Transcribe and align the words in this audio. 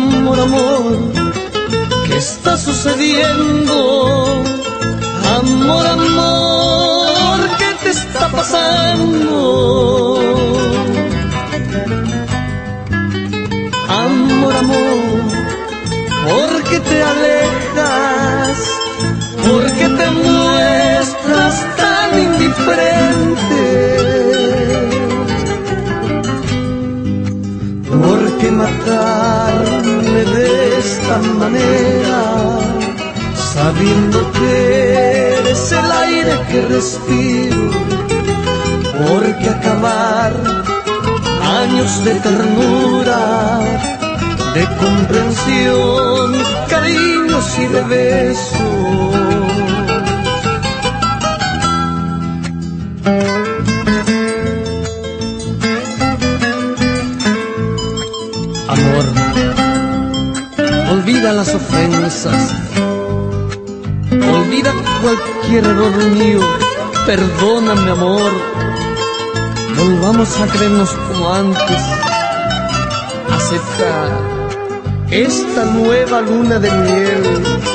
Amor, 0.00 0.40
amor, 0.40 0.82
¿qué 2.06 2.16
está 2.16 2.56
sucediendo? 2.56 3.76
Amor, 5.38 5.86
amor, 5.86 7.38
¿qué 7.58 7.70
te 7.82 7.90
está 7.90 8.28
pasando? 8.30 9.36
Amor, 13.88 14.54
amor, 14.64 14.98
¿por 16.28 16.62
qué 16.68 16.80
te 16.80 17.02
alejas? 17.12 18.58
¿Por 19.46 19.64
qué 19.76 19.86
te 19.98 20.10
muestras 20.24 21.54
tan 21.76 22.10
indiferente? 22.28 23.62
¿Por 27.90 28.38
qué 28.38 28.50
esta 28.80 29.49
Sabiendo 33.34 34.32
que 34.32 35.38
eres 35.38 35.72
el 35.72 35.92
aire 35.92 36.34
que 36.50 36.62
respiro. 36.62 37.70
¿Por 39.06 39.22
qué 39.38 39.48
acabar 39.50 40.32
años 41.62 42.04
de 42.04 42.14
ternura, 42.14 43.60
de 44.54 44.64
comprensión, 44.76 46.32
cariños 46.68 47.58
y 47.58 47.66
de 47.66 47.82
besos? 47.82 49.39
Las 61.40 61.54
ofensas, 61.54 62.54
olvida 64.12 64.74
cualquier 65.00 65.64
error 65.64 65.96
mío, 66.10 66.40
perdóname 67.06 67.90
amor, 67.92 68.30
volvamos 69.74 70.38
a 70.38 70.46
creernos 70.48 70.90
como 70.90 71.32
antes, 71.32 71.82
acepta 73.32 74.18
esta 75.10 75.64
nueva 75.64 76.20
luna 76.20 76.58
de 76.58 76.70
miel. 76.70 77.69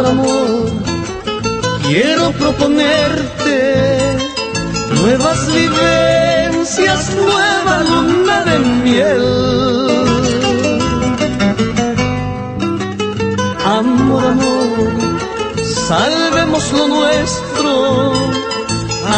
Amor, 0.00 0.12
amor, 0.12 0.70
quiero 1.82 2.32
proponerte 2.32 4.16
nuevas 4.94 5.46
vivencias, 5.52 7.14
nueva 7.16 7.82
luna 7.82 8.44
de 8.46 8.58
miel. 8.82 9.26
Amor, 13.66 14.24
amor, 14.24 14.90
salvemos 15.86 16.72
lo 16.72 16.88
nuestro. 16.88 18.12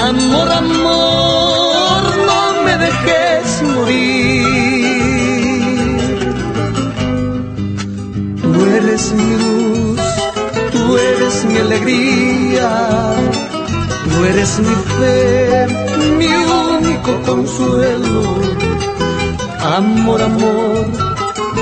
Amor, 0.09 0.51
amor, 0.51 2.03
no 2.27 2.63
me 2.65 2.77
dejes 2.79 3.63
morir. 3.63 4.62
Alegría, 11.83 13.15
tú 14.05 14.25
eres 14.25 14.59
mi 14.61 14.75
fe, 14.99 15.67
mi 16.19 16.27
único 16.27 17.21
consuelo. 17.23 18.23
Amor, 19.77 20.23
amor, 20.23 20.87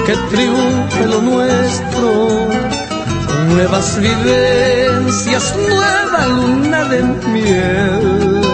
que 0.06 0.14
triunfe 0.30 1.06
lo 1.06 1.20
nuestro, 1.22 2.28
nuevas 3.48 3.98
vivencias, 4.00 5.54
nueva 5.56 6.26
luna 6.26 6.84
de 6.84 7.02
miel. 7.02 8.49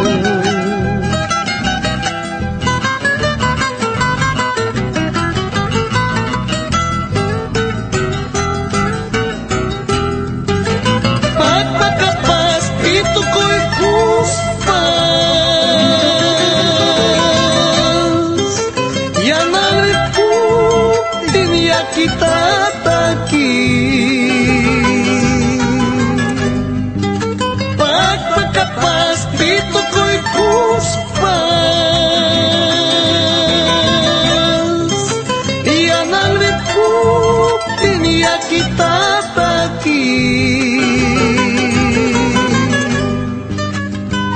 kita 38.47 38.97
bagi. 39.35 40.09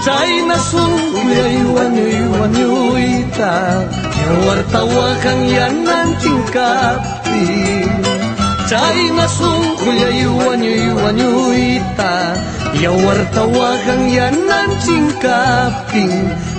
China 0.00 0.56
suliay 0.58 1.56
wanyuy 1.70 2.18
wanyuy 2.34 3.08
ta 3.36 3.84
Yawar 4.20 4.60
tawa 4.72 5.06
kang 5.22 5.44
yan 5.46 5.84
ng 5.86 6.10
tingkapi. 6.18 7.44
China 8.66 9.24
suliay 9.28 10.24
wanyuy 10.26 10.86
wanyuy 10.98 11.78
ta 11.94 12.34
Yawar 12.80 13.20
tawa 13.34 13.70
kang 13.84 14.08
yan 14.08 14.34
ng 14.34 14.70
tingkapi. 14.80 16.06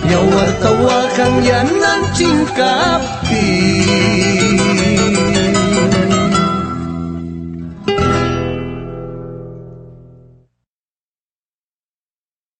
Yawar 0.06 0.50
tawa 0.62 1.00
kang 1.18 1.38
yan 1.42 1.68
ng 1.68 2.04
tingkapi. 2.14 3.50